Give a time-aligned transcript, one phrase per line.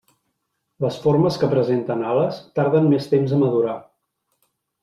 [0.85, 3.77] Les formes que presenten ales tarden més temps a madurar.